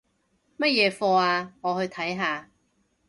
[0.57, 1.53] 乜嘢課吖？
[1.61, 2.49] 我去睇下